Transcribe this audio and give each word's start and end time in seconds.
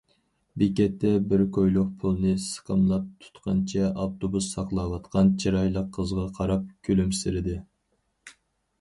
بېكەتتە 0.61 1.11
بىر 1.33 1.43
كويلۇق 1.57 1.91
پۇلنى 2.03 2.31
سىقىملاپ 2.47 3.27
تۇتقىنىچە 3.27 3.93
ئاپتوبۇس 4.07 4.51
ساقلاۋاتقان 4.57 5.33
چىرايلىق 5.45 5.95
قىزغا 6.01 6.29
قاراپ 6.41 6.69
كۈلۈمسىرىدى. 6.91 7.65